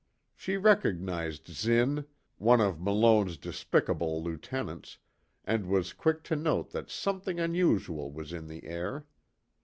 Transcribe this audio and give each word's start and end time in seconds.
She 0.33 0.57
recognized 0.57 1.45
Zinn, 1.49 2.05
one 2.39 2.59
of 2.59 2.81
Malone's 2.81 3.37
despicable 3.37 4.23
lieutenants, 4.23 4.97
and 5.45 5.67
was 5.67 5.93
quick 5.93 6.23
to 6.23 6.35
note 6.35 6.71
that 6.71 6.89
something 6.89 7.39
unusual 7.39 8.11
was 8.11 8.33
in 8.33 8.47
the 8.47 8.63
air. 8.65 9.05